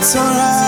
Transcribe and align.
it's 0.00 0.16
alright. 0.16 0.59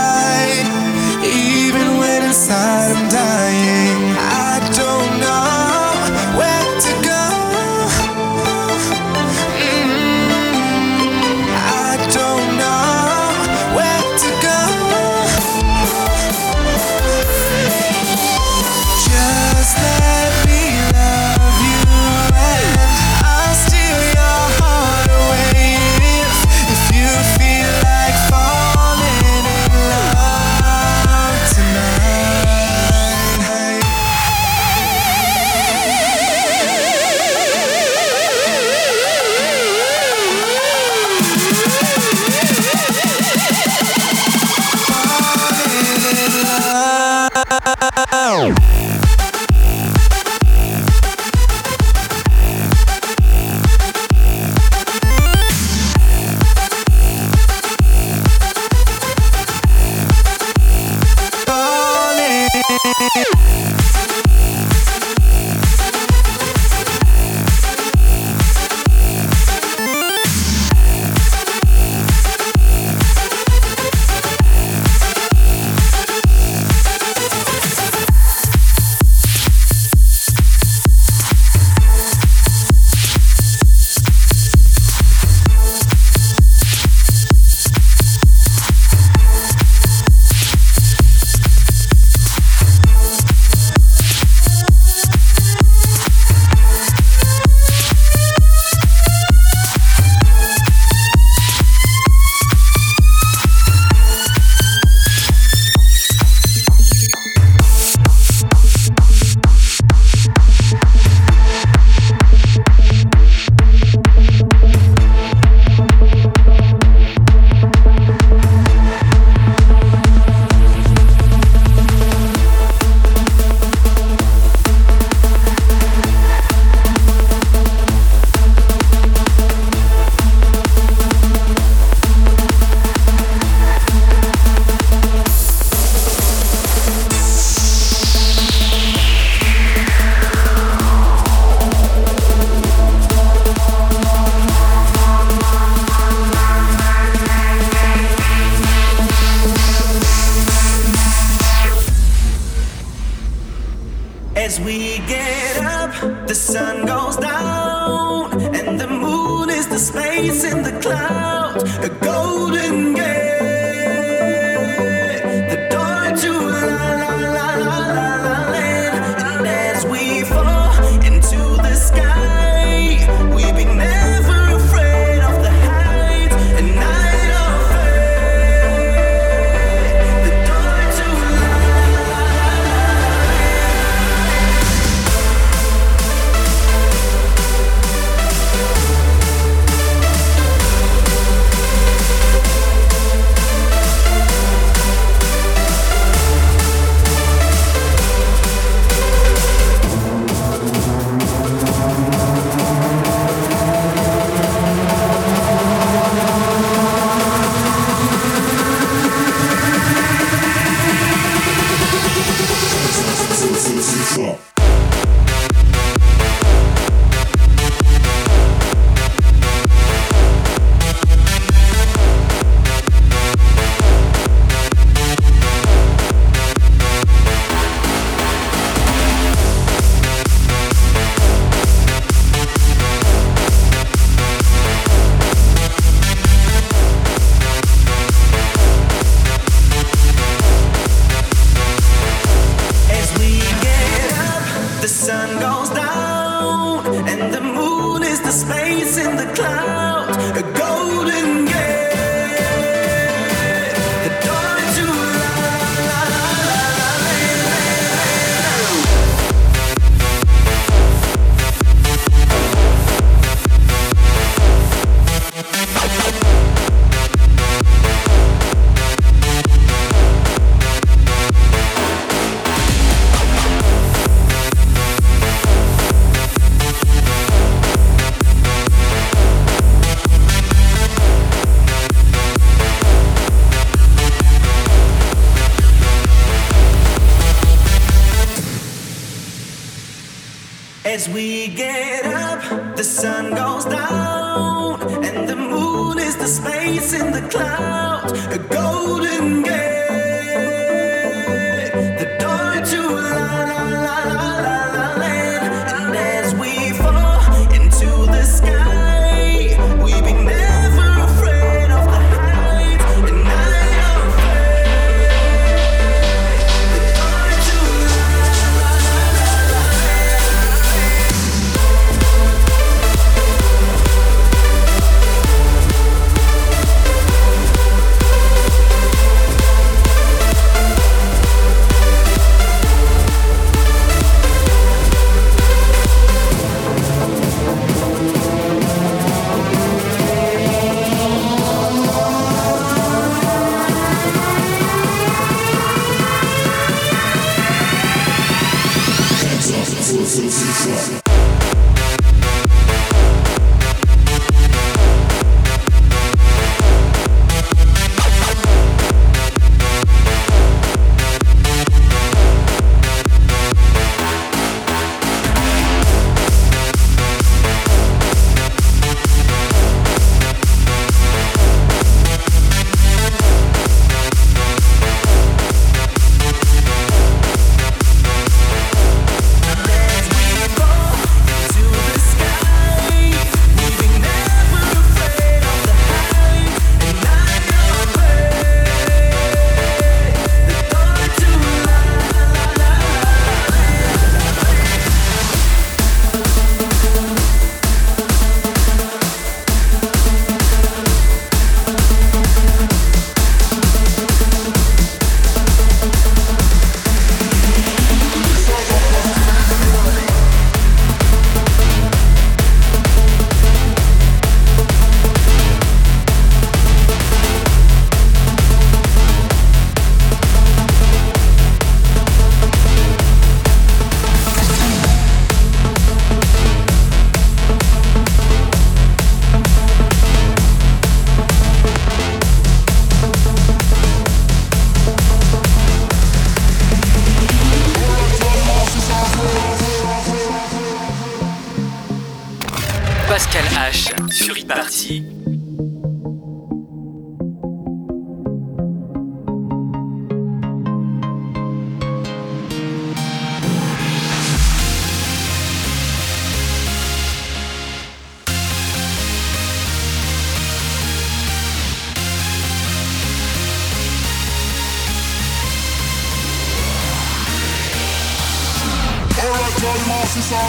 And 470.33 470.49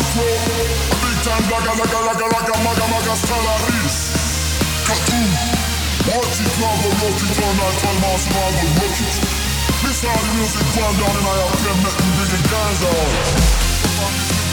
big 1.03 1.17
time 1.27 1.43
laga 1.51 1.75
laga 1.75 1.99
laga 2.07 2.27
laga 2.31 2.55
maga 2.63 2.85
maga 2.87 3.13
Stellaris. 3.19 3.97
Cartoon. 4.87 5.27
Watch 6.07 6.39
it 6.39 6.55
now, 6.55 6.71
go 6.79 6.89
rock 7.03 7.19
it 7.19 7.35
all 7.43 7.53
night, 7.59 7.83
all 7.83 7.97
rock 7.99 8.23
it. 8.79 9.15
Listen 9.83 10.07
how 10.07 10.23
the 10.23 10.31
music 10.39 10.63
going 10.71 10.95
down 11.03 11.19
our 11.19 11.51
FM, 11.51 11.77
make 11.83 11.99
me 11.99 12.09
bring 12.15 12.31
the 12.31 12.39
guys 12.47 12.79
out. 12.87 13.63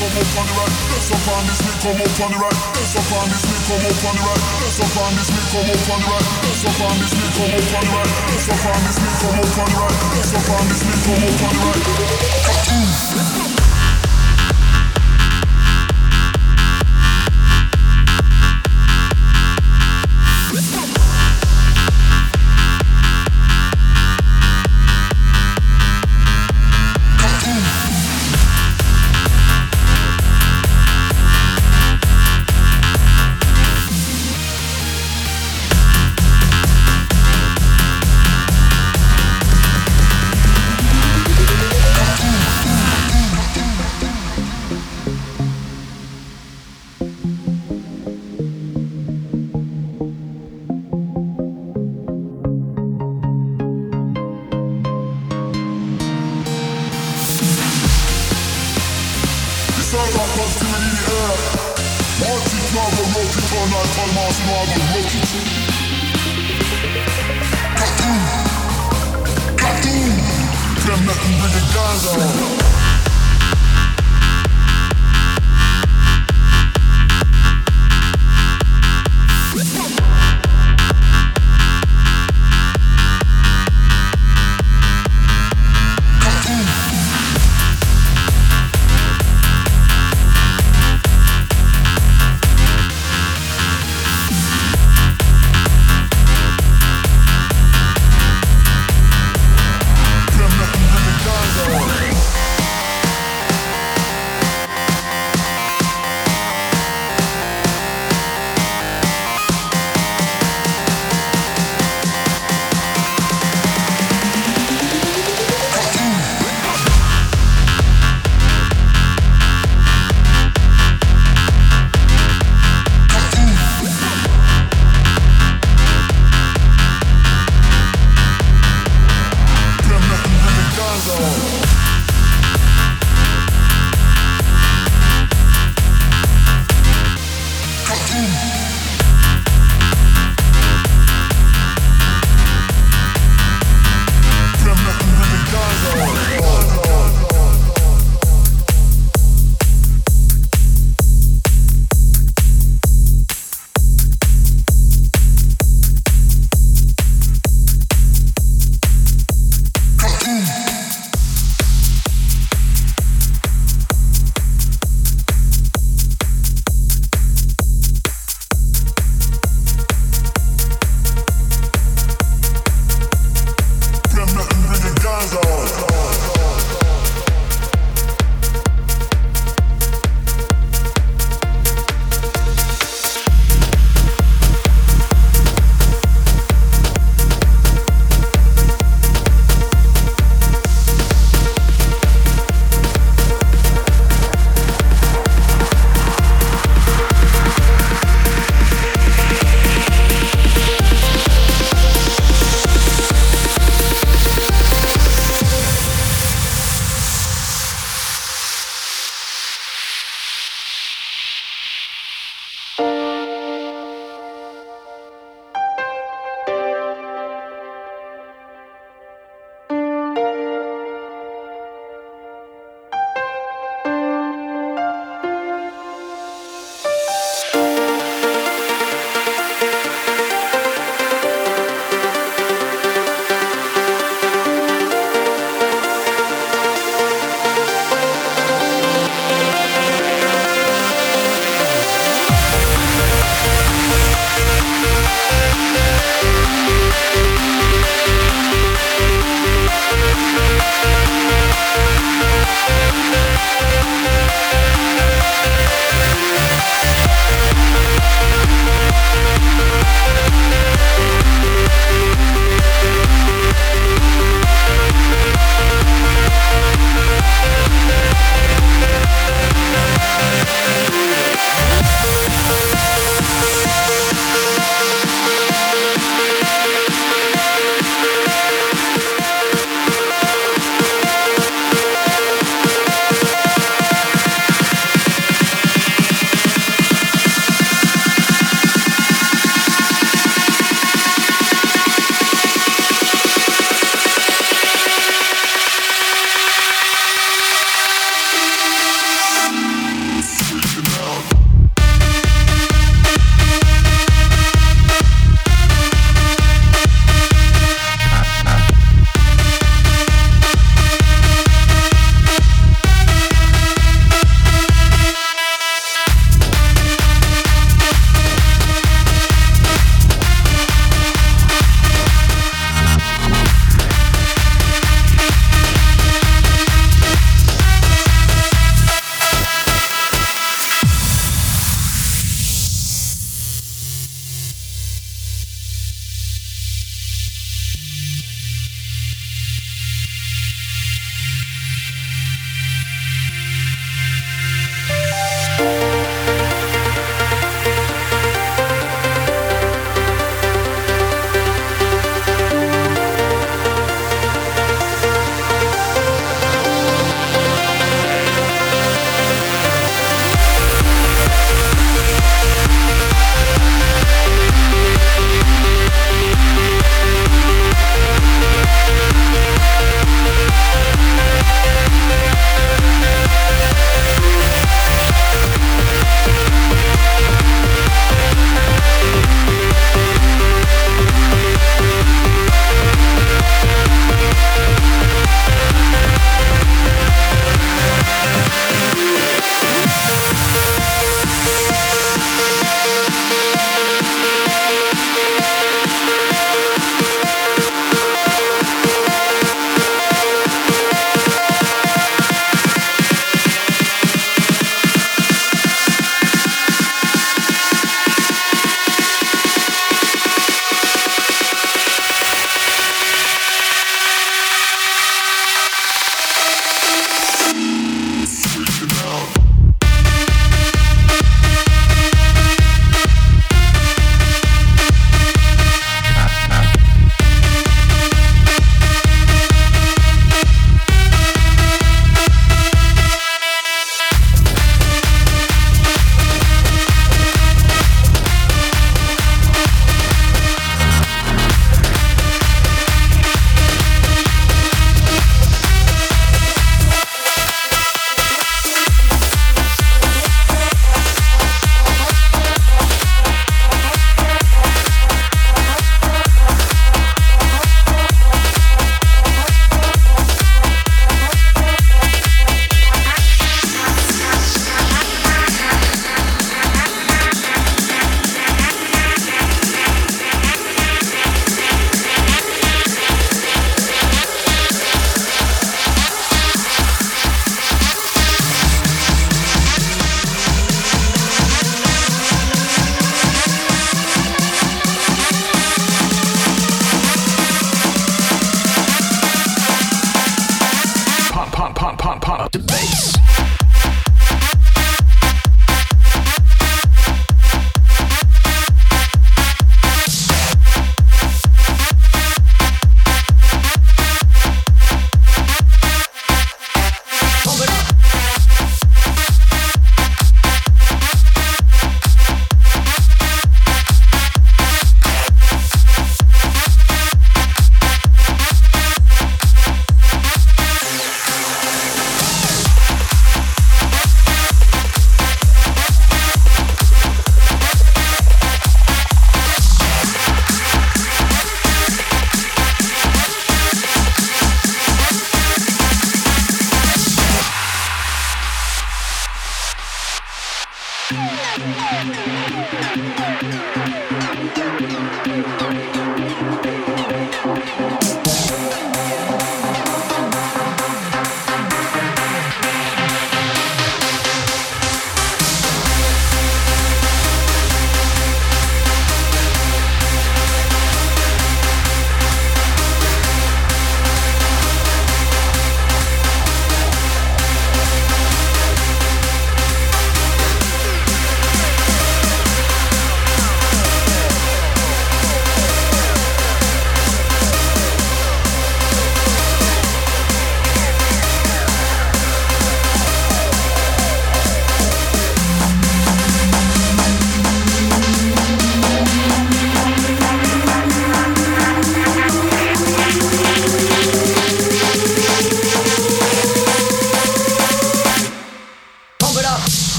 Come 0.00 0.16
up 0.16 0.32
on 0.32 0.46
the 0.48 0.54
right, 0.56 0.74
let's 0.96 1.12
up 1.12 1.28
on 1.28 1.44
this, 1.44 1.60
me 1.60 1.72
come 1.76 2.00
up 2.00 2.20
on 2.24 2.30
the 2.32 2.38
right, 2.40 2.58
let's 2.72 2.96
up 2.96 3.12
on 3.12 3.28
this, 3.28 3.44
me 3.44 3.56
come 3.68 3.84
up 3.84 4.04
on 4.08 4.14
the 4.16 4.22
right, 4.24 4.42
let's 4.64 4.80
up 4.80 4.96
on 4.96 5.12
this, 5.12 5.28
me 5.28 5.40
come 5.44 5.68
up 5.68 5.88
on 5.92 6.00
the 6.00 6.08
right, 6.08 6.24
let's 6.40 6.64
up 6.64 6.80
on 6.88 6.96
this, 7.04 7.12
me 7.12 7.26
come 7.36 7.52
up 7.52 7.68
on 7.68 7.84
the 7.84 7.92
right, 7.92 8.12
let's 8.32 8.48
up 8.48 8.64
on 8.64 8.80
this, 8.80 8.96
me 8.96 9.10
come 9.20 9.36
up 9.44 9.58
on 9.60 9.68
the 9.68 9.76
right, 9.76 9.96
let's 10.08 10.32
up 10.32 10.48
on 10.56 10.64
this, 10.72 10.80
me 10.88 10.94
come 11.04 11.20
up 11.20 11.42
on 11.44 11.52
the 11.52 11.60
right. 11.68 11.84
Cartoon. 12.48 13.67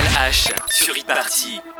Pascal 0.00 0.30
H 0.30 0.54
sur 0.70 0.96
e-party. 0.96 1.79